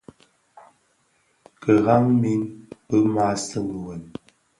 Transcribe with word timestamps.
Kidhaň 1.61 2.05
min 2.21 2.41
bi 2.87 2.97
maa 3.13 3.35
seňi 3.47 3.75
wêm. 3.85 4.03